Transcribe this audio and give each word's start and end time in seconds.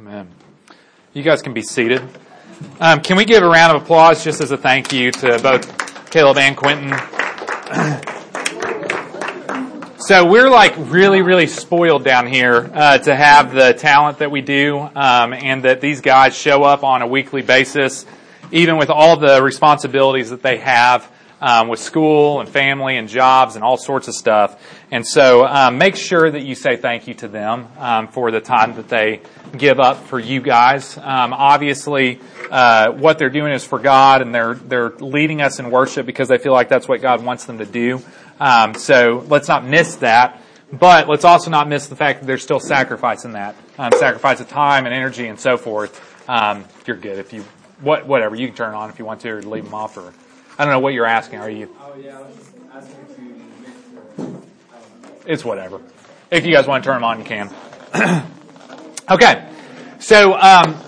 Amen. 0.00 0.30
You 1.12 1.22
guys 1.22 1.42
can 1.42 1.52
be 1.52 1.60
seated. 1.60 2.00
Um, 2.80 3.00
can 3.00 3.18
we 3.18 3.26
give 3.26 3.42
a 3.42 3.46
round 3.46 3.76
of 3.76 3.82
applause 3.82 4.24
just 4.24 4.40
as 4.40 4.50
a 4.50 4.56
thank 4.56 4.94
you 4.94 5.12
to 5.12 5.38
both 5.42 6.10
Caleb 6.10 6.38
and 6.38 6.56
Quentin? 6.56 6.94
So 9.98 10.26
we're 10.26 10.50
like 10.50 10.74
really, 10.76 11.22
really 11.22 11.46
spoiled 11.46 12.02
down 12.02 12.26
here 12.26 12.68
uh, 12.74 12.98
to 12.98 13.14
have 13.14 13.52
the 13.54 13.74
talent 13.74 14.18
that 14.18 14.32
we 14.32 14.40
do, 14.40 14.78
um, 14.78 15.32
and 15.32 15.62
that 15.64 15.80
these 15.80 16.00
guys 16.00 16.34
show 16.36 16.64
up 16.64 16.82
on 16.82 17.02
a 17.02 17.06
weekly 17.06 17.42
basis, 17.42 18.04
even 18.50 18.76
with 18.76 18.90
all 18.90 19.18
the 19.18 19.40
responsibilities 19.40 20.30
that 20.30 20.42
they 20.42 20.56
have 20.56 21.08
um, 21.40 21.68
with 21.68 21.80
school 21.80 22.40
and 22.40 22.48
family 22.48 22.96
and 22.96 23.08
jobs 23.08 23.56
and 23.56 23.64
all 23.64 23.76
sorts 23.76 24.08
of 24.08 24.14
stuff. 24.14 24.62
And 24.90 25.06
so 25.06 25.46
um, 25.46 25.78
make 25.78 25.96
sure 25.96 26.30
that 26.30 26.42
you 26.42 26.54
say 26.54 26.76
thank 26.76 27.08
you 27.08 27.14
to 27.14 27.28
them 27.28 27.68
um, 27.78 28.08
for 28.08 28.30
the 28.30 28.40
time 28.40 28.74
that 28.76 28.88
they 28.88 29.22
give 29.56 29.80
up 29.80 30.04
for 30.04 30.18
you 30.18 30.40
guys. 30.40 30.96
Um, 30.98 31.32
obviously, 31.32 32.20
uh, 32.50 32.92
what 32.92 33.18
they're 33.18 33.30
doing 33.30 33.52
is 33.52 33.64
for 33.64 33.78
God, 33.78 34.22
and 34.22 34.34
they're 34.34 34.54
they're 34.54 34.90
leading 34.90 35.40
us 35.40 35.58
in 35.58 35.70
worship 35.70 36.06
because 36.06 36.28
they 36.28 36.38
feel 36.38 36.52
like 36.52 36.68
that's 36.68 36.88
what 36.88 37.00
God 37.00 37.24
wants 37.24 37.44
them 37.44 37.58
to 37.58 37.66
do. 37.66 38.00
Um, 38.38 38.74
so 38.74 39.24
let's 39.28 39.48
not 39.48 39.64
miss 39.64 39.96
that. 39.96 40.42
But 40.72 41.08
let's 41.08 41.24
also 41.24 41.50
not 41.50 41.68
miss 41.68 41.88
the 41.88 41.96
fact 41.96 42.20
that 42.20 42.26
there's 42.26 42.44
still 42.44 42.60
sacrifice 42.60 43.24
in 43.24 43.32
that, 43.32 43.56
um, 43.76 43.90
sacrifice 43.98 44.38
of 44.38 44.48
time 44.48 44.86
and 44.86 44.94
energy 44.94 45.26
and 45.26 45.38
so 45.38 45.56
forth. 45.56 46.00
you're 46.86 46.96
good 46.96 47.18
if 47.18 47.32
you 47.32 47.44
what 47.80 48.06
whatever 48.06 48.36
you 48.36 48.46
can 48.46 48.54
turn 48.54 48.74
on 48.74 48.90
if 48.90 48.98
you 48.98 49.04
want 49.04 49.20
to 49.22 49.30
or 49.30 49.42
leave 49.42 49.64
them 49.64 49.74
off 49.74 49.96
or. 49.96 50.12
I 50.60 50.64
don't 50.64 50.74
know 50.74 50.80
what 50.80 50.92
you're 50.92 51.06
asking. 51.06 51.38
Are 51.38 51.48
you? 51.48 51.74
Oh 51.80 51.94
yeah, 51.96 52.18
I 52.18 52.20
was 52.20 52.36
just 52.36 52.52
asking 52.70 53.06
to. 54.18 54.42
It's 55.24 55.42
whatever. 55.42 55.80
If 56.30 56.44
you 56.44 56.52
guys 56.52 56.66
want 56.66 56.84
to 56.84 56.88
turn 56.88 56.96
them 56.96 57.04
on, 57.04 57.18
you 57.18 57.24
can. 57.24 57.50
okay. 59.10 59.50
So, 60.00 60.34
um, 60.34 60.78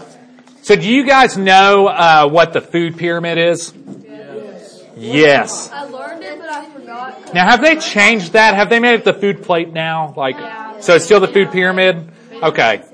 so 0.60 0.76
do 0.76 0.86
you 0.86 1.06
guys 1.06 1.38
know 1.38 1.86
uh, 1.86 2.28
what 2.28 2.52
the 2.52 2.60
food 2.60 2.98
pyramid 2.98 3.38
is? 3.38 3.72
Yes. 3.72 4.84
Yes. 4.94 5.70
I 5.72 5.84
learned 5.84 6.22
it, 6.22 6.38
but 6.38 6.50
I 6.50 6.68
forgot. 6.68 7.32
Now, 7.32 7.48
have 7.48 7.62
they 7.62 7.76
changed 7.76 8.34
that? 8.34 8.54
Have 8.54 8.68
they 8.68 8.78
made 8.78 8.96
it 8.96 9.04
the 9.04 9.14
food 9.14 9.42
plate 9.42 9.72
now? 9.72 10.12
Like, 10.14 10.36
so 10.82 10.96
it's 10.96 11.06
still 11.06 11.20
the 11.20 11.28
food 11.28 11.50
pyramid? 11.50 12.10
Okay. 12.42 12.84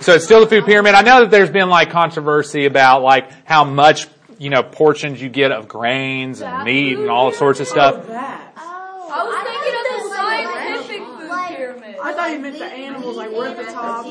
So 0.00 0.14
it's 0.14 0.24
still 0.26 0.42
the 0.42 0.46
food 0.46 0.64
pyramid. 0.64 0.94
I 0.94 1.02
know 1.02 1.22
that 1.22 1.32
there's 1.32 1.50
been 1.50 1.68
like 1.68 1.90
controversy 1.90 2.66
about 2.66 3.02
like 3.02 3.28
how 3.44 3.64
much 3.64 4.06
you 4.42 4.50
know, 4.50 4.64
portions 4.64 5.22
you 5.22 5.28
get 5.28 5.52
of 5.52 5.68
grains 5.68 6.42
and 6.42 6.64
meat 6.64 6.98
and 6.98 7.08
all 7.08 7.30
sorts 7.30 7.60
of 7.60 7.68
stuff. 7.68 7.94
I 8.10 9.22
was 9.22 9.46
thinking 9.46 9.76
of 9.78 9.84
the 9.86 10.08
scientific 10.16 10.98
food 10.98 11.30
pyramid. 11.56 11.96
I 12.02 12.12
thought 12.12 12.32
you 12.32 12.40
meant 12.40 12.58
the 12.58 12.64
animals, 12.64 13.16
like 13.16 13.30
we're 13.30 13.46
at 13.46 13.56
the 13.56 13.62
top. 13.72 14.04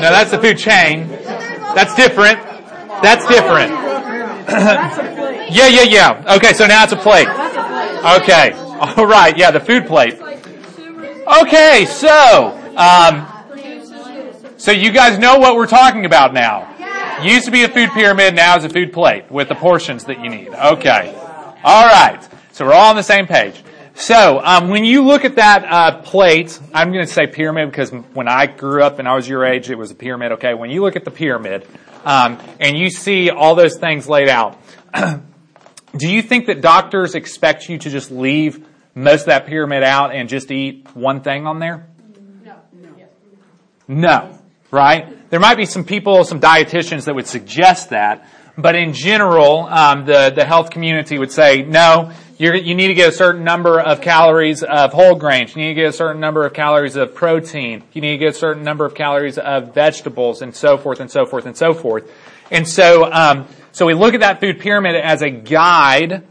No, 0.00 0.10
that's 0.10 0.30
the 0.30 0.38
food 0.38 0.58
chain. 0.58 1.08
That's 1.08 1.96
different. 1.96 2.40
That's 3.02 3.26
different. 3.26 3.72
yeah, 5.52 5.66
yeah, 5.66 5.82
yeah. 5.82 6.36
Okay, 6.36 6.52
so 6.52 6.68
now 6.68 6.84
it's 6.84 6.92
a 6.92 6.96
plate. 6.96 7.26
Okay. 7.26 8.52
All 8.52 9.06
right. 9.06 9.36
Yeah, 9.36 9.50
the 9.50 9.58
food 9.58 9.86
plate. 9.86 10.20
Okay, 11.42 11.84
so, 11.86 12.56
um, 12.76 13.26
so 14.56 14.70
you 14.70 14.92
guys 14.92 15.18
know 15.18 15.38
what 15.38 15.56
we're 15.56 15.66
talking 15.66 16.04
about 16.04 16.32
now. 16.32 16.73
Used 17.22 17.46
to 17.46 17.50
be 17.50 17.62
a 17.62 17.68
food 17.68 17.90
pyramid, 17.90 18.34
now 18.34 18.56
is 18.56 18.64
a 18.64 18.68
food 18.68 18.92
plate 18.92 19.30
with 19.30 19.48
the 19.48 19.54
portions 19.54 20.04
that 20.04 20.22
you 20.22 20.28
need. 20.28 20.48
Okay. 20.48 21.14
All 21.62 21.86
right. 21.86 22.26
So 22.52 22.66
we're 22.66 22.72
all 22.72 22.90
on 22.90 22.96
the 22.96 23.02
same 23.02 23.26
page. 23.26 23.62
So 23.94 24.40
um, 24.44 24.68
when 24.68 24.84
you 24.84 25.04
look 25.04 25.24
at 25.24 25.36
that 25.36 25.64
uh, 25.64 26.02
plate, 26.02 26.58
I'm 26.72 26.92
going 26.92 27.06
to 27.06 27.12
say 27.12 27.26
pyramid 27.26 27.70
because 27.70 27.90
when 27.90 28.28
I 28.28 28.46
grew 28.46 28.82
up 28.82 28.98
and 28.98 29.08
I 29.08 29.14
was 29.14 29.28
your 29.28 29.44
age, 29.44 29.70
it 29.70 29.78
was 29.78 29.90
a 29.90 29.94
pyramid. 29.94 30.32
Okay. 30.32 30.54
When 30.54 30.70
you 30.70 30.82
look 30.82 30.96
at 30.96 31.04
the 31.04 31.10
pyramid 31.10 31.66
um, 32.04 32.38
and 32.58 32.76
you 32.76 32.90
see 32.90 33.30
all 33.30 33.54
those 33.54 33.78
things 33.78 34.08
laid 34.08 34.28
out, 34.28 34.58
do 35.96 36.08
you 36.08 36.22
think 36.22 36.46
that 36.46 36.60
doctors 36.60 37.14
expect 37.14 37.68
you 37.68 37.78
to 37.78 37.90
just 37.90 38.10
leave 38.10 38.66
most 38.94 39.22
of 39.22 39.26
that 39.26 39.46
pyramid 39.46 39.82
out 39.84 40.14
and 40.14 40.28
just 40.28 40.50
eat 40.50 40.88
one 40.94 41.20
thing 41.20 41.46
on 41.46 41.60
there? 41.60 41.86
No. 42.42 42.56
No. 43.86 44.38
Right? 44.70 45.13
There 45.30 45.40
might 45.40 45.56
be 45.56 45.64
some 45.64 45.84
people, 45.84 46.24
some 46.24 46.40
dietitians 46.40 47.06
that 47.06 47.14
would 47.14 47.26
suggest 47.26 47.90
that, 47.90 48.28
but 48.56 48.76
in 48.76 48.92
general, 48.92 49.66
um, 49.66 50.04
the 50.04 50.30
the 50.34 50.44
health 50.44 50.70
community 50.70 51.18
would 51.18 51.32
say 51.32 51.62
no. 51.62 52.12
you 52.38 52.74
need 52.74 52.88
to 52.88 52.94
get 52.94 53.08
a 53.08 53.12
certain 53.12 53.42
number 53.42 53.80
of 53.80 54.00
calories 54.00 54.62
of 54.62 54.92
whole 54.92 55.14
grains. 55.14 55.56
You 55.56 55.62
need 55.62 55.68
to 55.68 55.74
get 55.74 55.88
a 55.88 55.92
certain 55.92 56.20
number 56.20 56.44
of 56.44 56.52
calories 56.52 56.96
of 56.96 57.14
protein. 57.14 57.82
You 57.92 58.00
need 58.00 58.12
to 58.12 58.18
get 58.18 58.34
a 58.34 58.38
certain 58.38 58.62
number 58.62 58.84
of 58.84 58.94
calories 58.94 59.38
of 59.38 59.74
vegetables, 59.74 60.42
and 60.42 60.54
so 60.54 60.76
forth 60.76 61.00
and 61.00 61.10
so 61.10 61.26
forth 61.26 61.46
and 61.46 61.56
so 61.56 61.74
forth. 61.74 62.10
And 62.50 62.68
so, 62.68 63.10
um, 63.10 63.48
so 63.72 63.86
we 63.86 63.94
look 63.94 64.14
at 64.14 64.20
that 64.20 64.40
food 64.40 64.60
pyramid 64.60 64.94
as 64.94 65.22
a 65.22 65.30
guide 65.30 66.22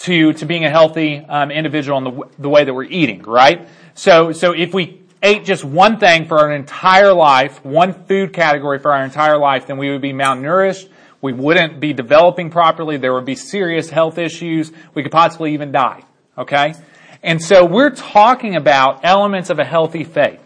to 0.00 0.32
to 0.32 0.46
being 0.46 0.64
a 0.64 0.70
healthy 0.70 1.18
um, 1.18 1.50
individual 1.50 1.98
in 1.98 2.04
the 2.04 2.22
the 2.38 2.48
way 2.48 2.64
that 2.64 2.74
we're 2.74 2.84
eating, 2.84 3.22
right? 3.22 3.68
So, 3.94 4.32
so 4.32 4.52
if 4.52 4.72
we 4.72 4.99
ate 5.22 5.44
just 5.44 5.64
one 5.64 5.98
thing 5.98 6.26
for 6.26 6.38
our 6.38 6.52
entire 6.52 7.12
life, 7.12 7.64
one 7.64 7.92
food 8.06 8.32
category 8.32 8.78
for 8.78 8.92
our 8.92 9.04
entire 9.04 9.38
life, 9.38 9.66
then 9.66 9.78
we 9.78 9.90
would 9.90 10.02
be 10.02 10.12
malnourished. 10.12 10.88
We 11.22 11.32
wouldn't 11.32 11.80
be 11.80 11.92
developing 11.92 12.50
properly. 12.50 12.96
There 12.96 13.12
would 13.12 13.26
be 13.26 13.34
serious 13.34 13.90
health 13.90 14.16
issues. 14.16 14.72
We 14.94 15.02
could 15.02 15.12
possibly 15.12 15.52
even 15.52 15.70
die. 15.70 16.02
Okay? 16.38 16.74
And 17.22 17.42
so 17.42 17.66
we're 17.66 17.90
talking 17.90 18.56
about 18.56 19.00
elements 19.04 19.50
of 19.50 19.58
a 19.58 19.64
healthy 19.64 20.04
faith. 20.04 20.40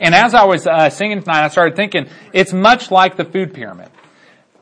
And 0.00 0.14
as 0.14 0.34
I 0.34 0.44
was 0.44 0.66
uh, 0.66 0.88
singing 0.88 1.20
tonight, 1.20 1.44
I 1.44 1.48
started 1.48 1.76
thinking 1.76 2.08
it's 2.32 2.52
much 2.52 2.90
like 2.90 3.16
the 3.16 3.24
food 3.24 3.52
pyramid. 3.52 3.90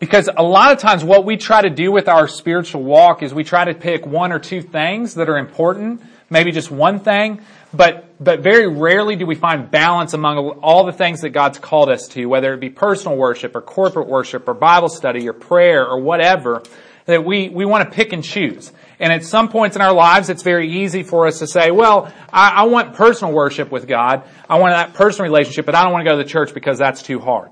Because 0.01 0.29
a 0.37 0.43
lot 0.43 0.73
of 0.73 0.79
times 0.79 1.05
what 1.05 1.25
we 1.25 1.37
try 1.37 1.63
to 1.63 1.71
do 1.71 1.93
with 1.93 2.09
our 2.09 2.27
spiritual 2.27 2.83
walk 2.83 3.23
is 3.23 3.33
we 3.33 3.45
try 3.45 3.65
to 3.65 3.75
pick 3.75 4.05
one 4.05 4.33
or 4.33 4.41
two 4.41 4.61
things 4.61 5.15
that 5.15 5.29
are 5.29 5.39
important, 5.39 6.03
maybe 6.33 6.51
just 6.51 6.71
one 6.71 6.99
thing, 6.99 7.43
but, 7.75 8.07
but 8.23 8.41
very 8.41 8.67
rarely 8.67 9.17
do 9.17 9.27
we 9.27 9.35
find 9.35 9.71
balance 9.71 10.15
among 10.15 10.39
all 10.63 10.85
the 10.85 10.93
things 10.93 11.21
that 11.21 11.31
God's 11.31 11.59
called 11.59 11.91
us 11.91 12.09
to, 12.09 12.27
whether 12.27 12.53
it 12.55 12.61
be 12.61 12.71
personal 12.71 13.17
worship 13.17 13.55
or 13.55 13.61
corporate 13.61 14.09
worship 14.09 14.49
or 14.49 14.55
Bible 14.55 14.89
study 14.89 15.29
or 15.29 15.33
prayer 15.33 15.87
or 15.87 16.01
whatever, 16.01 16.63
that 17.07 17.25
we, 17.25 17.49
we 17.49 17.65
want 17.65 17.89
to 17.89 17.95
pick 17.95 18.13
and 18.13 18.25
choose. 18.25 18.73
And 18.99 19.13
at 19.13 19.25
some 19.25 19.49
points 19.49 19.77
in 19.77 19.83
our 19.83 19.93
lives, 19.93 20.29
it's 20.31 20.43
very 20.43 20.71
easy 20.71 21.03
for 21.03 21.27
us 21.27 21.41
to 21.41 21.47
say, 21.47 21.71
well, 21.71 22.13
I, 22.33 22.51
I 22.51 22.63
want 22.65 22.95
personal 22.95 23.33
worship 23.33 23.71
with 23.71 23.87
God. 23.87 24.23
I 24.49 24.59
want 24.59 24.73
that 24.73 24.95
personal 24.95 25.31
relationship, 25.31 25.67
but 25.67 25.75
I 25.75 25.83
don't 25.83 25.93
want 25.93 26.05
to 26.05 26.11
go 26.11 26.17
to 26.17 26.23
the 26.23 26.29
church 26.29 26.55
because 26.55 26.79
that's 26.79 27.03
too 27.03 27.19
hard. 27.19 27.51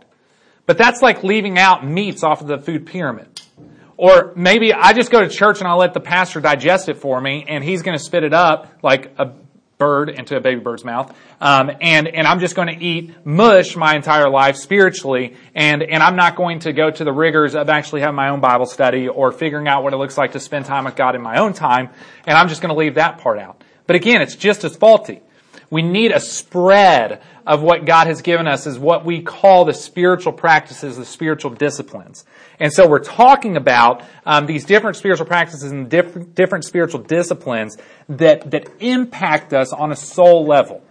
But 0.67 0.79
that's 0.79 1.03
like 1.03 1.25
leaving 1.25 1.59
out 1.59 1.85
meats 1.85 2.23
off 2.23 2.41
of 2.41 2.47
the 2.47 2.59
food 2.59 2.87
pyramid. 2.87 3.40
Or 4.01 4.33
maybe 4.35 4.73
I 4.73 4.95
just 4.95 5.11
go 5.11 5.21
to 5.21 5.29
church 5.29 5.59
and 5.59 5.69
I'll 5.69 5.77
let 5.77 5.93
the 5.93 6.01
pastor 6.01 6.41
digest 6.41 6.89
it 6.89 6.97
for 6.97 7.21
me 7.21 7.45
and 7.47 7.63
he's 7.63 7.83
going 7.83 7.99
to 7.99 8.03
spit 8.03 8.25
it 8.25 8.33
up 8.33 8.79
like 8.83 9.13
a 9.19 9.35
bird 9.77 10.09
into 10.09 10.39
a 10.39 10.41
baby 10.41 10.59
bird's 10.59 10.87
mouth. 10.87 11.15
Um, 11.39 11.71
and, 11.83 12.09
and 12.09 12.27
I'm 12.27 12.41
just 12.41 12.57
going 12.57 12.69
to 12.69 12.83
eat 12.83 13.27
mush 13.27 13.77
my 13.77 13.95
entire 13.95 14.31
life 14.31 14.57
spiritually. 14.57 15.37
And, 15.55 15.83
and 15.83 16.03
I'm 16.03 16.17
not 16.17 16.35
going 16.35 16.61
to 16.61 16.73
go 16.73 16.91
to 16.91 17.05
the 17.05 17.13
rigors 17.13 17.55
of 17.55 17.69
actually 17.69 18.01
having 18.01 18.17
my 18.17 18.31
own 18.31 18.41
Bible 18.41 18.65
study 18.65 19.07
or 19.07 19.33
figuring 19.33 19.69
out 19.69 19.83
what 19.83 19.93
it 19.93 19.99
looks 19.99 20.17
like 20.17 20.33
to 20.33 20.41
spend 20.41 20.65
time 20.65 20.87
with 20.87 20.97
God 20.97 21.15
in 21.15 21.21
my 21.21 21.39
own 21.39 21.53
time. 21.53 21.91
And 22.27 22.39
I'm 22.39 22.49
just 22.49 22.63
going 22.63 22.73
to 22.75 22.79
leave 22.79 22.95
that 22.95 23.19
part 23.19 23.39
out. 23.39 23.63
But 23.87 23.97
again, 23.97 24.23
it's 24.23 24.35
just 24.35 24.65
as 24.65 24.77
faulty. 24.77 25.21
We 25.71 25.83
need 25.83 26.11
a 26.11 26.21
spread 26.21 27.23
of 27.47 27.63
what 27.63 27.85
God 27.85 28.09
has 28.09 28.23
given 28.23 28.49
us 28.49 28.67
is 28.67 28.79
what 28.79 29.05
we 29.05 29.23
call 29.23 29.65
the 29.65 29.73
spiritual 29.73 30.33
practices, 30.33 30.97
the 30.97 31.05
spiritual 31.05 31.53
disciplines. 31.53 32.25
And 32.59 32.73
so 32.73 32.89
we're 32.89 32.99
talking 32.99 33.57
about 33.57 34.03
um, 34.27 34.47
these 34.47 34.65
different 34.65 34.97
spiritual 34.97 35.27
practices 35.27 35.71
and 35.71 35.89
different, 35.89 36.35
different 36.35 36.65
spiritual 36.65 37.01
disciplines 37.01 37.77
that, 38.09 38.51
that 38.51 38.69
impact 38.81 39.53
us 39.53 39.73
on 39.73 39.93
a 39.93 39.97
soul 39.97 40.45
level, 40.45 40.83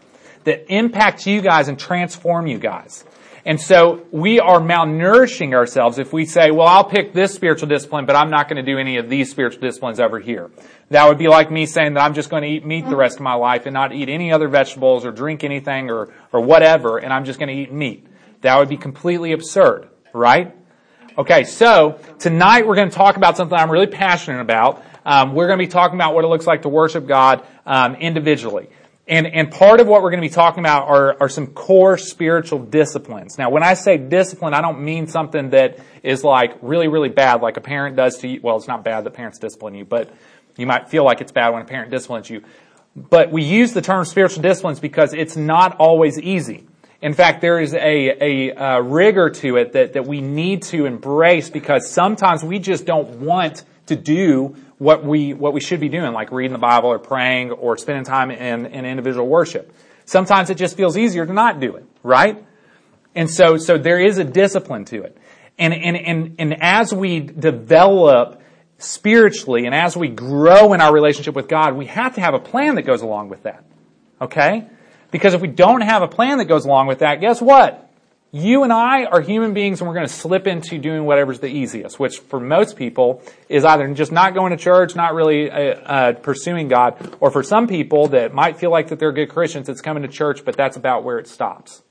that 0.45 0.65
impact 0.73 1.27
you 1.27 1.41
guys 1.41 1.67
and 1.67 1.77
transform 1.77 2.47
you 2.47 2.57
guys. 2.57 3.03
And 3.49 3.59
so 3.59 4.05
we 4.11 4.39
are 4.39 4.59
malnourishing 4.59 5.55
ourselves 5.55 5.97
if 5.97 6.13
we 6.13 6.25
say, 6.25 6.51
well, 6.51 6.67
I'll 6.67 6.83
pick 6.83 7.13
this 7.13 7.33
spiritual 7.33 7.67
discipline, 7.67 8.05
but 8.05 8.15
I'm 8.15 8.29
not 8.29 8.47
going 8.47 8.63
to 8.63 8.71
do 8.71 8.77
any 8.77 8.97
of 8.97 9.09
these 9.09 9.31
spiritual 9.31 9.59
disciplines 9.59 9.99
over 9.99 10.19
here. 10.19 10.51
That 10.91 11.07
would 11.07 11.17
be 11.17 11.27
like 11.29 11.49
me 11.49 11.65
saying 11.65 11.95
that 11.95 12.01
I'm 12.01 12.13
just 12.13 12.29
going 12.29 12.43
to 12.43 12.47
eat 12.47 12.63
meat 12.63 12.87
the 12.87 12.95
rest 12.95 13.15
of 13.15 13.21
my 13.21 13.33
life 13.33 13.65
and 13.65 13.73
not 13.73 13.91
eat 13.91 14.07
any 14.07 14.31
other 14.31 14.49
vegetables 14.49 15.03
or 15.03 15.11
drink 15.11 15.43
anything 15.43 15.89
or, 15.89 16.13
or 16.31 16.41
whatever, 16.41 16.99
and 16.99 17.11
I'm 17.11 17.25
just 17.25 17.39
going 17.39 17.49
to 17.49 17.55
eat 17.55 17.73
meat. 17.73 18.05
That 18.41 18.55
would 18.59 18.69
be 18.69 18.77
completely 18.77 19.31
absurd, 19.31 19.89
right? 20.13 20.55
Okay, 21.17 21.43
so 21.43 21.99
tonight 22.19 22.67
we're 22.67 22.75
going 22.75 22.91
to 22.91 22.95
talk 22.95 23.17
about 23.17 23.35
something 23.35 23.57
I'm 23.57 23.71
really 23.71 23.87
passionate 23.87 24.41
about. 24.41 24.83
Um, 25.03 25.33
we're 25.33 25.47
going 25.47 25.57
to 25.57 25.65
be 25.65 25.71
talking 25.71 25.95
about 25.95 26.13
what 26.13 26.23
it 26.23 26.27
looks 26.27 26.45
like 26.45 26.61
to 26.61 26.69
worship 26.69 27.07
God 27.07 27.43
um, 27.65 27.95
individually. 27.95 28.69
And, 29.09 29.25
and 29.25 29.49
part 29.49 29.79
of 29.79 29.87
what 29.87 30.03
we're 30.03 30.11
going 30.11 30.21
to 30.21 30.27
be 30.27 30.33
talking 30.33 30.59
about 30.59 30.87
are, 30.87 31.17
are 31.19 31.29
some 31.29 31.47
core 31.47 31.97
spiritual 31.97 32.59
disciplines. 32.59 33.39
Now, 33.39 33.49
when 33.49 33.63
I 33.63 33.73
say 33.73 33.97
discipline, 33.97 34.53
I 34.53 34.61
don't 34.61 34.81
mean 34.81 35.07
something 35.07 35.49
that 35.49 35.79
is 36.03 36.23
like 36.23 36.51
really, 36.61 36.87
really 36.87 37.09
bad, 37.09 37.41
like 37.41 37.57
a 37.57 37.61
parent 37.61 37.95
does 37.95 38.19
to 38.19 38.27
you. 38.27 38.39
Well, 38.43 38.55
it's 38.55 38.67
not 38.67 38.83
bad 38.83 39.03
that 39.05 39.11
parents 39.15 39.39
discipline 39.39 39.73
you, 39.73 39.83
but 39.83 40.13
you 40.57 40.67
might 40.67 40.89
feel 40.89 41.03
like 41.03 41.21
it's 41.21 41.31
bad 41.31 41.49
when 41.49 41.63
a 41.63 41.65
parent 41.65 41.89
disciplines 41.89 42.29
you. 42.29 42.43
But 42.95 43.31
we 43.31 43.43
use 43.43 43.73
the 43.73 43.81
term 43.81 44.05
spiritual 44.05 44.43
disciplines 44.43 44.79
because 44.79 45.15
it's 45.15 45.35
not 45.35 45.77
always 45.77 46.19
easy. 46.19 46.67
In 47.01 47.13
fact, 47.13 47.41
there 47.41 47.59
is 47.59 47.73
a, 47.73 47.79
a, 47.79 48.53
uh 48.53 48.79
rigor 48.81 49.31
to 49.31 49.55
it 49.55 49.73
that, 49.73 49.93
that 49.93 50.05
we 50.05 50.21
need 50.21 50.61
to 50.63 50.85
embrace 50.85 51.49
because 51.49 51.89
sometimes 51.89 52.43
we 52.43 52.59
just 52.59 52.85
don't 52.85 53.21
want 53.21 53.63
to 53.87 53.95
do 53.95 54.55
what 54.79 55.05
we, 55.05 55.33
what 55.33 55.53
we 55.53 55.59
should 55.59 55.79
be 55.79 55.89
doing, 55.89 56.13
like 56.13 56.31
reading 56.31 56.53
the 56.53 56.57
Bible 56.57 56.89
or 56.89 56.97
praying 56.97 57.51
or 57.51 57.77
spending 57.77 58.05
time 58.05 58.31
in, 58.31 58.65
in 58.65 58.85
individual 58.85 59.27
worship. 59.27 59.71
Sometimes 60.05 60.49
it 60.49 60.55
just 60.55 60.75
feels 60.75 60.97
easier 60.97 61.25
to 61.25 61.33
not 61.33 61.59
do 61.59 61.75
it, 61.75 61.85
right? 62.01 62.43
And 63.13 63.29
so, 63.29 63.57
so 63.57 63.77
there 63.77 63.99
is 63.99 64.17
a 64.17 64.23
discipline 64.23 64.85
to 64.85 65.03
it. 65.03 65.17
And, 65.59 65.73
and, 65.73 65.97
and, 65.97 66.35
and 66.39 66.63
as 66.63 66.93
we 66.93 67.19
develop 67.19 68.41
spiritually 68.77 69.65
and 69.65 69.75
as 69.75 69.97
we 69.97 70.07
grow 70.07 70.71
in 70.71 70.79
our 70.79 70.93
relationship 70.93 71.35
with 71.35 71.49
God, 71.49 71.75
we 71.75 71.85
have 71.87 72.15
to 72.15 72.21
have 72.21 72.33
a 72.33 72.39
plan 72.39 72.75
that 72.75 72.83
goes 72.83 73.01
along 73.01 73.27
with 73.27 73.43
that. 73.43 73.65
Okay? 74.21 74.65
Because 75.11 75.33
if 75.33 75.41
we 75.41 75.49
don't 75.49 75.81
have 75.81 76.01
a 76.01 76.07
plan 76.07 76.37
that 76.37 76.45
goes 76.45 76.63
along 76.63 76.87
with 76.87 76.99
that, 76.99 77.19
guess 77.19 77.41
what? 77.41 77.88
You 78.31 78.63
and 78.63 78.71
I 78.71 79.05
are 79.05 79.21
human 79.21 79.55
beings 79.55 79.81
and 79.81 79.87
we're 79.87 79.95
going 79.95 80.05
to 80.05 80.13
slip 80.13 80.45
into 80.45 80.77
doing 80.77 81.05
whatever's 81.05 81.39
the 81.39 81.47
easiest, 81.47 81.99
which 81.99 82.19
for 82.19 82.39
most 82.39 82.75
people 82.77 83.23
is 83.47 83.65
either 83.65 83.91
just 83.95 84.11
not 84.11 84.35
going 84.35 84.51
to 84.51 84.57
church, 84.57 84.95
not 84.95 85.15
really 85.15 85.49
uh, 85.49 85.55
uh, 85.55 86.13
pursuing 86.13 86.67
God, 86.67 87.17
or 87.19 87.31
for 87.31 87.41
some 87.41 87.67
people 87.67 88.09
that 88.09 88.31
might 88.31 88.59
feel 88.59 88.69
like 88.69 88.89
that 88.89 88.99
they're 88.99 89.11
good 89.11 89.29
Christians, 89.29 89.67
it's 89.67 89.81
coming 89.81 90.03
to 90.03 90.09
church, 90.09 90.45
but 90.45 90.55
that's 90.55 90.77
about 90.77 91.03
where 91.03 91.17
it 91.17 91.27
stops. 91.27 91.81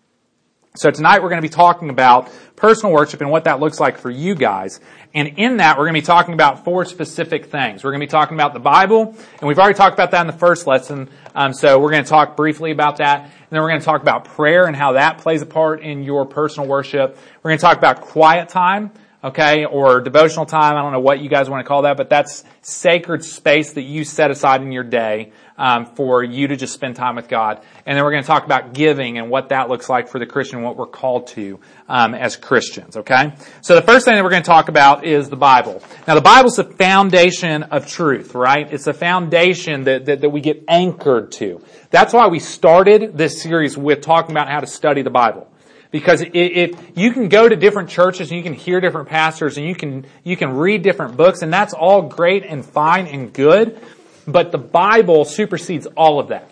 So 0.76 0.91
tonight 0.91 1.23
we're 1.23 1.31
going 1.31 1.43
to 1.43 1.49
be 1.49 1.53
talking 1.53 1.88
about 1.88 2.31
personal 2.55 2.93
worship 2.93 3.20
and 3.20 3.31
what 3.31 3.44
that 3.44 3.59
looks 3.59 3.81
like 3.81 3.99
for 3.99 4.11
you 4.11 4.35
guys. 4.35 4.81
And 5.15 5.38
in 5.38 5.56
that, 5.56 5.79
we're 5.79 5.85
going 5.85 5.94
to 5.94 6.00
be 6.00 6.06
talking 6.06 6.35
about 6.35 6.65
four 6.65 6.85
specific 6.85 7.47
things. 7.47 7.82
We're 7.82 7.91
going 7.91 8.00
to 8.00 8.06
be 8.06 8.11
talking 8.11 8.37
about 8.37 8.53
the 8.53 8.61
Bible, 8.61 9.17
and 9.41 9.49
we've 9.49 9.59
already 9.59 9.76
talked 9.76 9.94
about 9.94 10.11
that 10.11 10.20
in 10.20 10.26
the 10.26 10.35
first 10.35 10.67
lesson. 10.67 11.09
Um, 11.35 11.55
so 11.55 11.81
we're 11.81 11.91
going 11.91 12.05
to 12.05 12.09
talk 12.09 12.37
briefly 12.37 12.70
about 12.70 12.99
that, 12.99 13.23
and 13.23 13.32
then 13.50 13.62
we're 13.62 13.70
going 13.70 13.81
to 13.81 13.85
talk 13.85 14.03
about 14.03 14.26
prayer 14.26 14.67
and 14.67 14.76
how 14.76 14.93
that 14.93 15.19
plays 15.19 15.41
a 15.41 15.47
part 15.47 15.81
in 15.81 16.05
your 16.05 16.26
personal 16.26 16.69
worship. 16.69 17.19
We're 17.43 17.50
going 17.50 17.59
to 17.59 17.62
talk 17.62 17.79
about 17.79 18.03
quiet 18.03 18.50
time, 18.50 18.93
okay, 19.25 19.65
or 19.65 20.00
devotional 20.03 20.44
time. 20.44 20.76
I 20.76 20.82
don't 20.82 20.93
know 20.93 21.00
what 21.00 21.20
you 21.20 21.31
guys 21.31 21.49
want 21.49 21.65
to 21.65 21.69
call 21.69 21.82
that, 21.82 21.97
but 21.97 22.11
that's 22.11 22.44
sacred 22.61 23.25
space 23.25 23.73
that 23.73 23.82
you 23.82 24.05
set 24.05 24.31
aside 24.31 24.61
in 24.61 24.70
your 24.70 24.85
day 24.85 25.32
um, 25.58 25.87
for 25.87 26.22
you 26.22 26.49
to 26.49 26.56
just 26.56 26.72
spend 26.72 26.96
time 26.96 27.16
with 27.16 27.28
God. 27.28 27.62
And 27.84 27.96
then 27.96 28.05
we're 28.05 28.12
going 28.12 28.22
to 28.22 28.26
talk 28.26 28.44
about 28.44 28.72
giving 28.72 29.19
and 29.19 29.28
what 29.28 29.50
that 29.50 29.69
looks 29.69 29.88
like 29.88 30.08
for 30.08 30.19
the 30.19 30.26
Christian, 30.26 30.62
what 30.62 30.76
we're 30.76 30.87
called 30.87 31.26
to 31.28 31.60
um, 31.88 32.14
as 32.14 32.37
Christians. 32.37 32.96
Okay, 32.96 33.34
so 33.60 33.75
the 33.75 33.82
first 33.82 34.05
thing 34.05 34.14
that 34.14 34.25
we're 34.25 34.31
going 34.31 34.43
to 34.43 34.46
talk 34.46 34.69
about 34.69 35.05
is 35.05 35.28
the 35.28 35.37
Bible. 35.37 35.82
Now, 36.06 36.14
the 36.14 36.20
Bible's 36.20 36.56
the 36.56 36.64
foundation 36.64 37.64
of 37.64 37.87
truth, 37.87 38.34
right? 38.34 38.72
It's 38.72 38.84
the 38.84 38.94
foundation 38.94 39.84
that, 39.84 40.06
that, 40.06 40.20
that 40.20 40.31
we 40.31 40.40
get 40.40 40.64
anchored 40.69 41.32
to. 41.32 41.62
That's 41.90 42.12
why 42.12 42.28
we 42.28 42.38
started 42.38 43.19
this 43.19 43.43
series 43.43 43.76
with 43.76 44.00
talking 44.00 44.31
about 44.31 44.49
how 44.49 44.60
to 44.60 44.66
study 44.66 45.02
the 45.02 45.10
Bible. 45.10 45.50
Because 45.90 46.22
if 46.34 46.78
you 46.94 47.12
can 47.12 47.28
go 47.28 47.49
to 47.49 47.56
different 47.56 47.88
churches 47.88 48.31
and 48.31 48.37
you 48.37 48.43
can 48.43 48.52
hear 48.52 48.78
different 48.81 49.08
pastors 49.08 49.56
and 49.56 49.66
you 49.66 49.75
can, 49.75 50.05
you 50.22 50.37
can 50.37 50.55
read 50.55 50.82
different 50.82 51.16
books 51.16 51.40
and 51.40 51.50
that's 51.50 51.72
all 51.72 52.02
great 52.02 52.44
and 52.44 52.64
fine 52.64 53.06
and 53.06 53.32
good, 53.32 53.81
but 54.29 54.53
the 54.53 54.59
Bible 54.59 55.25
supersedes 55.25 55.87
all 55.97 56.21
of 56.21 56.29
that. 56.29 56.51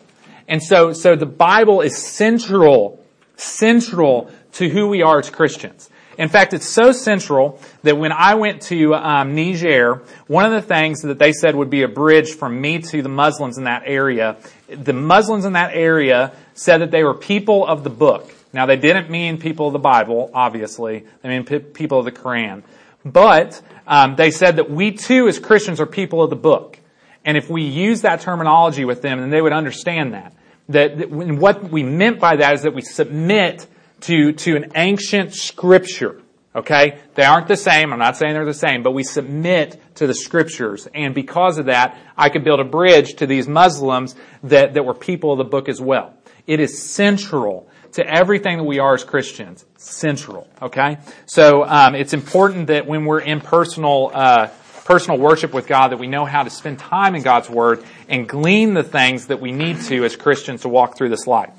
And 0.49 0.62
so, 0.62 0.93
so 0.93 1.14
the 1.14 1.26
Bible 1.26 1.82
is 1.82 1.96
central, 1.96 3.05
central 3.37 4.31
to 4.55 4.69
who 4.69 4.88
we 4.88 5.02
are 5.02 5.19
as 5.19 5.28
Christians. 5.28 5.90
In 6.19 6.31
fact, 6.31 6.55
it's 6.55 6.67
so 6.67 6.93
central 6.93 7.61
that 7.82 7.99
when 7.99 8.11
I 8.11 8.37
went 8.37 8.62
to 8.62 8.94
um, 8.94 9.34
Niger, 9.34 10.02
one 10.26 10.46
of 10.46 10.52
the 10.52 10.62
things 10.62 11.02
that 11.02 11.19
they 11.19 11.32
said 11.32 11.55
would 11.55 11.69
be 11.69 11.82
a 11.82 11.88
bridge 11.88 12.34
from 12.34 12.58
me 12.58 12.78
to 12.78 13.02
the 13.02 13.11
Muslims 13.11 13.58
in 13.58 13.64
that 13.64 13.82
area, 13.84 14.37
the 14.69 14.94
Muslims 14.94 15.44
in 15.44 15.52
that 15.52 15.75
area 15.75 16.32
said 16.55 16.78
that 16.78 16.90
they 16.90 17.05
were 17.05 17.12
people 17.12 17.67
of 17.67 17.84
the 17.84 17.90
book. 17.90 18.32
Now, 18.55 18.64
they 18.64 18.76
didn't 18.76 19.11
mean 19.11 19.37
people 19.37 19.67
of 19.67 19.75
the 19.75 19.78
Bible, 19.78 20.31
obviously. 20.32 21.05
They 21.20 21.28
mean 21.28 21.44
people 21.44 21.99
of 21.99 22.06
the 22.06 22.12
Quran. 22.12 22.62
But 23.05 23.61
um, 23.87 24.17
they 24.17 24.31
said 24.31 24.56
that 24.56 24.70
we 24.70 24.93
too, 24.93 25.28
as 25.28 25.38
Christians, 25.38 25.81
are 25.81 25.87
people 25.87 26.23
of 26.23 26.31
the 26.31 26.37
book. 26.37 26.78
And 27.26 27.37
if 27.37 27.50
we 27.50 27.62
use 27.62 28.02
that 28.02 28.20
terminology 28.20 28.84
with 28.84 29.02
them, 29.02 29.20
then 29.20 29.31
they 29.31 29.43
would 29.43 29.52
understand 29.52 30.14
that. 30.14 30.32
That, 30.69 30.99
that 30.99 31.11
what 31.11 31.64
we 31.64 31.82
meant 31.82 32.20
by 32.20 32.37
that 32.37 32.55
is 32.55 32.62
that 32.62 32.75
we 32.75 32.82
submit 32.82 33.67
to, 34.02 34.32
to 34.32 34.56
an 34.56 34.73
ancient 34.76 35.34
scripture. 35.34 36.23
Okay? 36.55 36.99
They 37.14 37.25
aren't 37.25 37.49
the 37.49 37.56
same. 37.56 37.93
I'm 37.93 37.99
not 37.99 38.17
saying 38.17 38.32
they're 38.32 38.44
the 38.44 38.55
same, 38.55 38.82
but 38.82 38.93
we 38.93 39.02
submit 39.02 39.81
to 39.96 40.06
the 40.06 40.14
scriptures. 40.14 40.88
And 40.94 41.14
because 41.14 41.58
of 41.58 41.67
that, 41.67 41.99
I 42.17 42.28
could 42.28 42.44
build 42.44 42.61
a 42.61 42.64
bridge 42.64 43.17
to 43.17 43.26
these 43.26 43.49
Muslims 43.49 44.14
that, 44.44 44.75
that 44.75 44.84
were 44.84 44.94
people 44.94 45.32
of 45.32 45.38
the 45.38 45.44
book 45.44 45.69
as 45.69 45.81
well. 45.81 46.14
It 46.46 46.61
is 46.61 46.81
central 46.81 47.69
to 47.93 48.06
everything 48.06 48.58
that 48.58 48.64
we 48.64 48.78
are 48.78 48.94
as 48.94 49.05
Christians. 49.05 49.64
Central. 49.76 50.49
Okay? 50.62 50.99
So, 51.26 51.64
um, 51.64 51.94
it's 51.94 52.14
important 52.14 52.69
that 52.69 52.87
when 52.87 53.05
we're 53.05 53.20
in 53.20 53.40
personal, 53.40 54.11
uh, 54.14 54.49
personal 54.86 55.18
worship 55.18 55.52
with 55.52 55.66
God, 55.66 55.88
that 55.88 55.98
we 55.98 56.06
know 56.06 56.24
how 56.24 56.44
to 56.44 56.50
spend 56.50 56.78
time 56.78 57.16
in 57.16 57.22
God's 57.22 57.50
Word 57.50 57.84
and 58.08 58.28
glean 58.28 58.72
the 58.72 58.84
things 58.84 59.26
that 59.26 59.40
we 59.40 59.50
need 59.50 59.80
to 59.82 60.04
as 60.04 60.14
Christians 60.14 60.62
to 60.62 60.68
walk 60.68 60.96
through 60.96 61.08
this 61.08 61.26
life. 61.26 61.50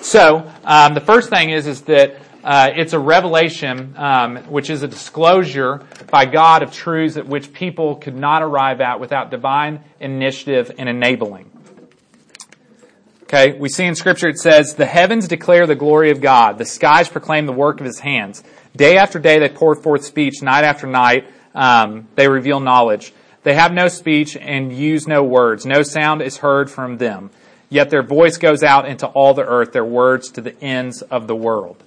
So, 0.00 0.50
um, 0.64 0.94
the 0.94 1.00
first 1.00 1.30
thing 1.30 1.50
is, 1.50 1.68
is 1.68 1.82
that 1.82 2.16
uh, 2.42 2.70
it's 2.74 2.92
a 2.92 2.98
revelation, 2.98 3.94
um, 3.96 4.36
which 4.48 4.70
is 4.70 4.82
a 4.82 4.88
disclosure 4.88 5.82
by 6.10 6.26
God 6.26 6.62
of 6.62 6.72
truths 6.72 7.16
at 7.16 7.26
which 7.26 7.52
people 7.52 7.94
could 7.96 8.16
not 8.16 8.42
arrive 8.42 8.80
at 8.80 8.98
without 8.98 9.30
divine 9.30 9.82
initiative 10.00 10.72
and 10.76 10.88
enabling. 10.88 11.50
Okay, 13.22 13.56
we 13.58 13.68
see 13.68 13.84
in 13.84 13.94
Scripture 13.94 14.28
it 14.28 14.38
says, 14.38 14.74
"The 14.74 14.84
heavens 14.84 15.28
declare 15.28 15.66
the 15.66 15.74
glory 15.74 16.10
of 16.10 16.20
God; 16.20 16.58
the 16.58 16.66
skies 16.66 17.08
proclaim 17.08 17.46
the 17.46 17.52
work 17.52 17.80
of 17.80 17.86
His 17.86 18.00
hands. 18.00 18.42
Day 18.76 18.98
after 18.98 19.18
day 19.18 19.38
they 19.38 19.48
pour 19.48 19.74
forth 19.74 20.04
speech; 20.04 20.42
night 20.42 20.64
after 20.64 20.86
night 20.86 21.26
um, 21.54 22.08
they 22.14 22.28
reveal 22.28 22.60
knowledge. 22.60 23.12
They 23.42 23.54
have 23.54 23.72
no 23.72 23.88
speech 23.88 24.36
and 24.36 24.72
use 24.72 25.06
no 25.06 25.22
words. 25.22 25.66
No 25.66 25.82
sound 25.82 26.22
is 26.22 26.38
heard 26.38 26.70
from 26.70 26.98
them. 26.98 27.30
Yet 27.68 27.90
their 27.90 28.02
voice 28.02 28.38
goes 28.38 28.62
out 28.62 28.86
into 28.86 29.06
all 29.06 29.34
the 29.34 29.44
earth, 29.44 29.72
their 29.72 29.84
words 29.84 30.30
to 30.32 30.40
the 30.40 30.58
ends 30.62 31.02
of 31.02 31.26
the 31.26 31.36
world. 31.36 31.82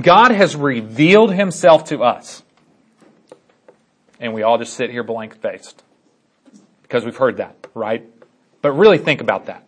God 0.00 0.32
has 0.32 0.56
revealed 0.56 1.32
himself 1.32 1.84
to 1.86 2.02
us. 2.02 2.42
And 4.18 4.34
we 4.34 4.42
all 4.42 4.58
just 4.58 4.74
sit 4.74 4.90
here 4.90 5.02
blank 5.02 5.40
faced. 5.40 5.82
Because 6.82 7.04
we've 7.04 7.16
heard 7.16 7.36
that, 7.36 7.66
right? 7.74 8.08
But 8.60 8.72
really 8.72 8.98
think 8.98 9.20
about 9.20 9.46
that. 9.46 9.66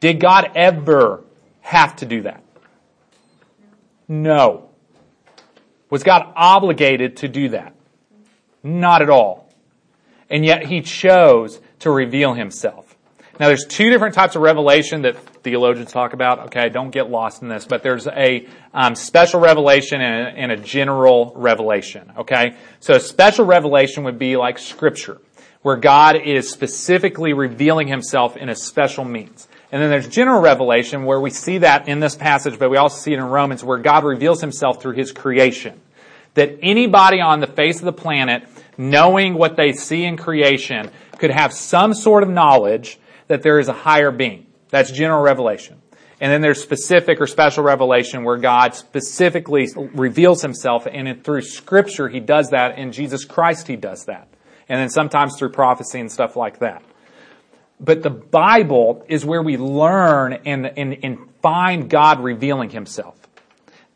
Did 0.00 0.20
God 0.20 0.50
ever 0.54 1.24
have 1.60 1.96
to 1.96 2.06
do 2.06 2.22
that? 2.22 2.42
No. 4.08 4.68
Was 5.90 6.02
God 6.02 6.32
obligated 6.36 7.18
to 7.18 7.28
do 7.28 7.50
that? 7.50 7.71
Not 8.62 9.02
at 9.02 9.10
all. 9.10 9.48
And 10.30 10.44
yet 10.44 10.66
he 10.66 10.80
chose 10.80 11.60
to 11.80 11.90
reveal 11.90 12.34
himself. 12.34 12.96
Now 13.40 13.48
there's 13.48 13.64
two 13.64 13.90
different 13.90 14.14
types 14.14 14.36
of 14.36 14.42
revelation 14.42 15.02
that 15.02 15.18
theologians 15.42 15.90
talk 15.90 16.12
about. 16.12 16.46
Okay, 16.46 16.68
don't 16.68 16.90
get 16.90 17.10
lost 17.10 17.42
in 17.42 17.48
this, 17.48 17.64
but 17.64 17.82
there's 17.82 18.06
a 18.06 18.46
um, 18.72 18.94
special 18.94 19.40
revelation 19.40 20.00
and 20.00 20.26
a, 20.26 20.40
and 20.40 20.52
a 20.52 20.56
general 20.56 21.32
revelation. 21.34 22.12
Okay, 22.18 22.56
so 22.80 22.94
a 22.94 23.00
special 23.00 23.44
revelation 23.44 24.04
would 24.04 24.18
be 24.18 24.36
like 24.36 24.58
scripture, 24.58 25.18
where 25.62 25.76
God 25.76 26.16
is 26.16 26.50
specifically 26.50 27.32
revealing 27.32 27.88
himself 27.88 28.36
in 28.36 28.48
a 28.48 28.54
special 28.54 29.04
means. 29.04 29.48
And 29.72 29.80
then 29.80 29.88
there's 29.88 30.08
general 30.08 30.42
revelation 30.42 31.04
where 31.04 31.18
we 31.18 31.30
see 31.30 31.58
that 31.58 31.88
in 31.88 31.98
this 31.98 32.14
passage, 32.14 32.58
but 32.58 32.70
we 32.70 32.76
also 32.76 32.98
see 32.98 33.14
it 33.14 33.18
in 33.18 33.24
Romans 33.24 33.64
where 33.64 33.78
God 33.78 34.04
reveals 34.04 34.42
himself 34.42 34.82
through 34.82 34.92
his 34.92 35.12
creation. 35.12 35.80
That 36.34 36.58
anybody 36.62 37.20
on 37.20 37.40
the 37.40 37.46
face 37.46 37.78
of 37.78 37.86
the 37.86 37.92
planet 37.92 38.46
knowing 38.90 39.34
what 39.34 39.56
they 39.56 39.72
see 39.72 40.04
in 40.04 40.16
creation, 40.16 40.90
could 41.18 41.30
have 41.30 41.52
some 41.52 41.94
sort 41.94 42.22
of 42.22 42.28
knowledge 42.28 42.98
that 43.28 43.42
there 43.42 43.58
is 43.58 43.68
a 43.68 43.72
higher 43.72 44.10
being. 44.10 44.46
That's 44.70 44.90
general 44.90 45.22
revelation. 45.22 45.80
And 46.20 46.30
then 46.30 46.40
there's 46.40 46.62
specific 46.62 47.20
or 47.20 47.26
special 47.26 47.64
revelation 47.64 48.22
where 48.22 48.36
God 48.36 48.74
specifically 48.76 49.68
reveals 49.74 50.40
himself 50.40 50.86
and 50.86 51.24
through 51.24 51.42
scripture 51.42 52.08
he 52.08 52.20
does 52.20 52.50
that. 52.50 52.78
In 52.78 52.92
Jesus 52.92 53.24
Christ 53.24 53.66
he 53.66 53.74
does 53.74 54.04
that. 54.04 54.28
And 54.68 54.80
then 54.80 54.88
sometimes 54.88 55.36
through 55.36 55.50
prophecy 55.50 55.98
and 55.98 56.10
stuff 56.10 56.36
like 56.36 56.60
that. 56.60 56.82
But 57.80 58.04
the 58.04 58.10
Bible 58.10 59.04
is 59.08 59.24
where 59.24 59.42
we 59.42 59.56
learn 59.56 60.34
and, 60.46 60.66
and, 60.78 60.96
and 61.02 61.18
find 61.42 61.90
God 61.90 62.20
revealing 62.20 62.70
himself. 62.70 63.16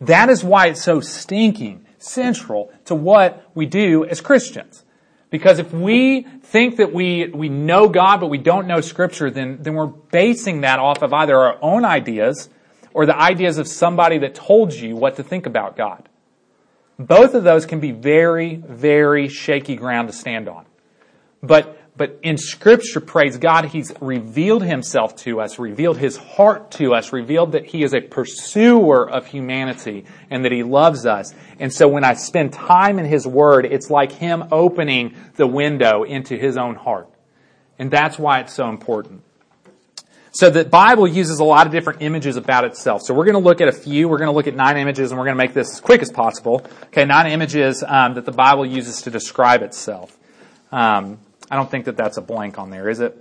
That 0.00 0.28
is 0.28 0.42
why 0.42 0.66
it's 0.66 0.82
so 0.82 1.00
stinking 1.00 1.85
central 2.06 2.72
to 2.86 2.94
what 2.94 3.48
we 3.54 3.66
do 3.66 4.04
as 4.04 4.20
Christians. 4.20 4.84
Because 5.30 5.58
if 5.58 5.72
we 5.72 6.22
think 6.22 6.76
that 6.76 6.92
we, 6.92 7.28
we 7.28 7.48
know 7.48 7.88
God 7.88 8.20
but 8.20 8.28
we 8.28 8.38
don't 8.38 8.66
know 8.66 8.80
Scripture, 8.80 9.30
then, 9.30 9.58
then 9.60 9.74
we're 9.74 9.86
basing 9.86 10.60
that 10.60 10.78
off 10.78 11.02
of 11.02 11.12
either 11.12 11.36
our 11.36 11.58
own 11.60 11.84
ideas 11.84 12.48
or 12.94 13.06
the 13.06 13.16
ideas 13.16 13.58
of 13.58 13.68
somebody 13.68 14.18
that 14.18 14.34
told 14.34 14.72
you 14.72 14.96
what 14.96 15.16
to 15.16 15.22
think 15.22 15.46
about 15.46 15.76
God. 15.76 16.08
Both 16.98 17.34
of 17.34 17.44
those 17.44 17.66
can 17.66 17.80
be 17.80 17.92
very, 17.92 18.54
very 18.54 19.28
shaky 19.28 19.76
ground 19.76 20.08
to 20.08 20.14
stand 20.14 20.48
on. 20.48 20.64
But, 21.42 21.78
But 21.96 22.18
in 22.22 22.36
scripture, 22.36 23.00
praise 23.00 23.38
God, 23.38 23.66
He's 23.66 23.90
revealed 24.00 24.62
Himself 24.62 25.16
to 25.16 25.40
us, 25.40 25.58
revealed 25.58 25.96
His 25.96 26.16
heart 26.16 26.70
to 26.72 26.94
us, 26.94 27.12
revealed 27.12 27.52
that 27.52 27.64
He 27.64 27.82
is 27.82 27.94
a 27.94 28.00
pursuer 28.00 29.08
of 29.08 29.26
humanity 29.26 30.04
and 30.30 30.44
that 30.44 30.52
He 30.52 30.62
loves 30.62 31.06
us. 31.06 31.34
And 31.58 31.72
so 31.72 31.88
when 31.88 32.04
I 32.04 32.14
spend 32.14 32.52
time 32.52 32.98
in 32.98 33.06
His 33.06 33.26
Word, 33.26 33.64
it's 33.64 33.88
like 33.88 34.12
Him 34.12 34.44
opening 34.52 35.14
the 35.36 35.46
window 35.46 36.02
into 36.02 36.36
His 36.36 36.58
own 36.58 36.74
heart. 36.74 37.08
And 37.78 37.90
that's 37.90 38.18
why 38.18 38.40
it's 38.40 38.52
so 38.52 38.68
important. 38.68 39.22
So 40.32 40.50
the 40.50 40.66
Bible 40.66 41.08
uses 41.08 41.38
a 41.38 41.44
lot 41.44 41.66
of 41.66 41.72
different 41.72 42.02
images 42.02 42.36
about 42.36 42.66
itself. 42.66 43.00
So 43.00 43.14
we're 43.14 43.24
going 43.24 43.42
to 43.42 43.48
look 43.48 43.62
at 43.62 43.68
a 43.68 43.72
few. 43.72 44.06
We're 44.06 44.18
going 44.18 44.28
to 44.28 44.34
look 44.36 44.46
at 44.46 44.54
nine 44.54 44.76
images, 44.76 45.10
and 45.10 45.18
we're 45.18 45.24
going 45.24 45.36
to 45.36 45.42
make 45.42 45.54
this 45.54 45.72
as 45.72 45.80
quick 45.80 46.02
as 46.02 46.10
possible. 46.10 46.66
Okay, 46.88 47.06
nine 47.06 47.32
images 47.32 47.82
um, 47.86 48.12
that 48.14 48.26
the 48.26 48.32
Bible 48.32 48.66
uses 48.66 49.00
to 49.02 49.10
describe 49.10 49.62
itself. 49.62 50.14
Um, 50.70 51.20
I 51.50 51.56
don't 51.56 51.70
think 51.70 51.84
that 51.84 51.96
that's 51.96 52.16
a 52.16 52.22
blank 52.22 52.58
on 52.58 52.70
there, 52.70 52.88
is 52.88 53.00
it? 53.00 53.16